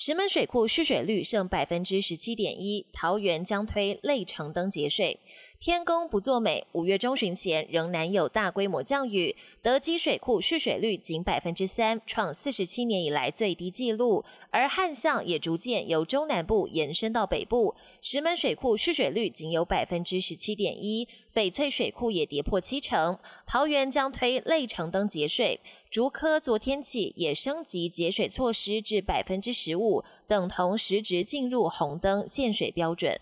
[0.00, 5.18] 石门水库蓄水率剩百分之十七点一，桃园将推类城灯节水。
[5.58, 9.34] 天公不作美，五月中旬前仍难有大规模降雨。
[9.60, 14.24] 德基水库蓄水率仅百分之三，创四十七年以来最低纪录。
[14.50, 23.18] 而旱象也逐渐由中南部延伸到北部，石门水库蓄水率仅有百分之十七点一，翡翠水库也跌破七成。
[23.44, 25.58] 桃园将推类城灯节水，
[25.90, 29.87] 竹科昨天起也升级节水措施至百分之十五，
[30.26, 33.20] 等同实质进入红灯限水标准。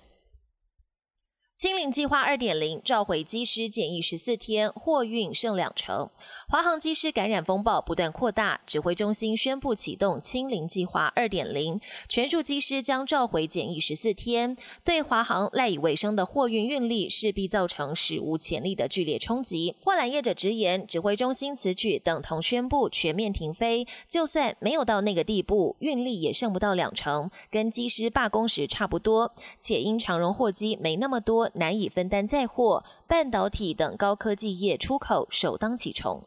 [1.56, 6.10] 清零计划二点零召回机师检疫十四天，货运剩两成。
[6.50, 19.74] 华航机师感染风暴不断扩大，指挥中心宣布启动清零计划二点零，全数机师将召回检疫十四天，对华航赖以为生的货运运力势必造成史无前例的剧烈冲击。
[19.82, 29.32] 货揽业者直言，指挥中心此举等同宣布全面停飞，就算没有到那个地步，运力也剩不到两成，跟机师罢工时差不多。
[29.58, 36.22] 且因长荣货机没那么多难以分担载货，半导体等高科技业出口首当其冲。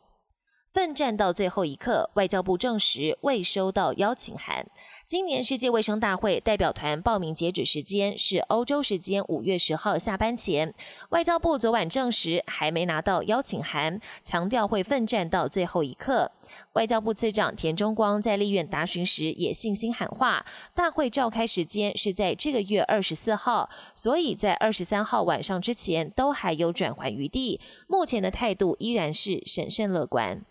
[0.80, 4.66] 奋战到最后一刻，外交部证实未收到邀请函。
[5.06, 10.74] 今年世界卫生大会代表团报名截止时间是欧洲时间五月十号下班前。
[11.10, 16.32] 外交部昨晚证实还没拿到邀请函，强调会奋战到最后一刻。
[16.72, 27.60] 外交部次长田中光在立院答询时也信心喊话，大会召开时间是在这个月二十四号，所以在二十三号晚上之前都还有转圜余地。
[27.86, 30.46] 目前的态度依然是审慎乐观。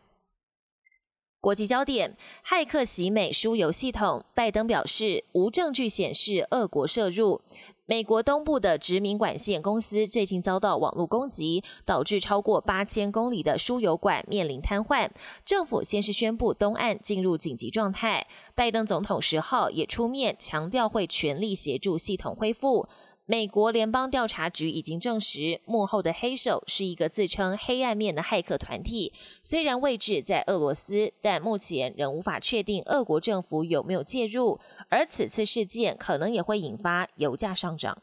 [1.48, 2.14] 国际焦点：
[2.46, 7.40] 骇客袭美输油系统，拜登表示无证据显示俄国涉入。
[7.86, 15.08] 美国东部的殖民管线公司最近遭到网络攻击，导致超过八千公里的输油管面临瘫痪。
[15.46, 22.86] 政府先是宣布东岸进入紧急状态，拜登总统十号也出面强调会全力协助系统恢复。
[23.30, 29.12] 美国联邦调查局已经证实，幕后的黑手是一个自称“黑暗面”的骇客团体。
[29.42, 34.58] 虽然位置在俄罗斯，但目前仍无法确定俄国政府有没有介入。
[34.88, 38.00] 而此次事件可能也会引发油价上涨。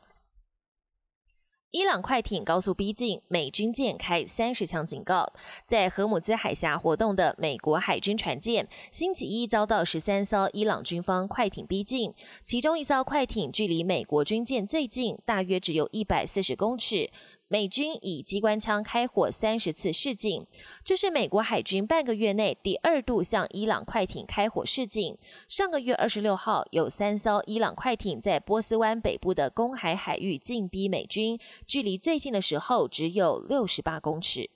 [1.75, 5.33] 伊朗快艇高速逼近，美军舰开三十枪警告。
[5.67, 12.13] 在荷姆兹海峡活动的美国海军船舰，星期一遭到十三艘伊朗军方快艇逼近，
[12.45, 17.09] 其中一艘快艇距离美国军舰最近，大约只有一百四十公尺。
[17.47, 20.47] 美军以机关枪开火三十次示警，
[20.83, 25.15] 这是美国海军半个月内第二度向伊朗快艇开火示警。
[25.47, 34.49] 上个月二十六号，有三艘伊朗快艇在波斯湾北部的公海海域进逼美军，距离最近的时候只有六十八公尺。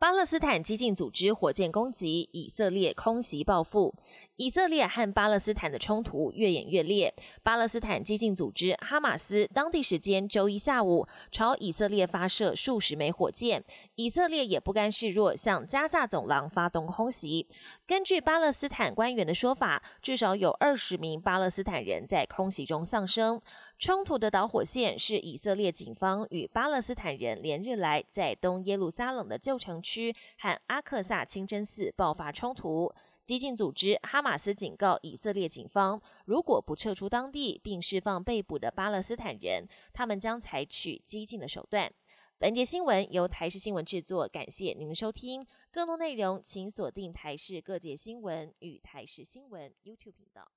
[0.00, 3.94] 巴勒斯坦激进组织火箭攻击以色列空袭报复，
[4.36, 7.14] 以色列和巴勒斯坦的冲突越演越烈。
[7.42, 13.62] 巴勒斯坦激进组织哈马斯当地时间周一下午朝以色列发射数十枚火箭，
[13.96, 17.46] 以色列也不甘示弱，向加萨走廊发动空袭。
[17.86, 23.42] 根据巴勒斯坦官员的说法，至少有二十名巴勒斯坦人在空袭中丧生。
[23.80, 32.92] 冲突的导火线是以色列警方与巴勒斯坦人连日来在东耶路撒冷的旧城区和阿克萨清真寺爆发冲突。
[33.24, 41.90] 激进组织哈马斯警告以色列警方，如果不撤出当地并释放被捕的巴勒斯坦人，他们将采取激进的手段。
[42.36, 45.46] 本节新闻由台视新闻制作，感谢您的收听。
[45.72, 50.50] 更多内容请锁定台视各界新闻与台视新闻 YouTube 频道。